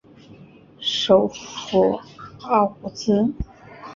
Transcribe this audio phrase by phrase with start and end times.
[0.79, 1.99] 首府
[2.49, 3.31] 奥古兹。